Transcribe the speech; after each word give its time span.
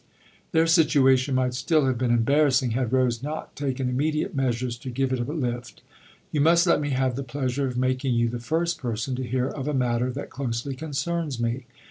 Their 0.51 0.65
situation 0.65 1.35
might 1.35 1.53
still 1.53 1.85
have 1.85 1.99
been 1.99 2.09
embarrassing 2.09 2.71
had 2.71 2.91
Rose 2.91 3.21
not 3.21 3.55
taken 3.55 3.87
immediate 3.87 4.33
measures 4.33 4.75
to 4.79 4.89
give 4.89 5.13
it 5.13 5.19
a 5.19 5.23
lift." 5.31 5.83
You 6.31 6.41
must 6.41 6.65
let 6.65 6.81
me 6.81 6.89
have 6.89 7.15
the 7.15 7.21
pleasure 7.21 7.67
of 7.67 7.77
making 7.77 8.15
you 8.15 8.27
the 8.27 8.39
first 8.39 8.79
person 8.79 9.15
to 9.17 9.23
hear 9.23 9.47
of 9.47 9.67
a 9.67 9.75
matter 9.75 10.09
that 10.09 10.31
closely 10.31 10.75
corfcerns 10.75 11.39
me." 11.39 11.65